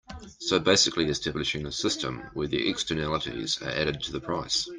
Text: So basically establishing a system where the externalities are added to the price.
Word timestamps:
So 0.39 0.57
basically 0.57 1.05
establishing 1.09 1.67
a 1.67 1.71
system 1.71 2.23
where 2.33 2.47
the 2.47 2.67
externalities 2.67 3.61
are 3.61 3.69
added 3.69 4.01
to 4.01 4.11
the 4.11 4.19
price. 4.19 4.67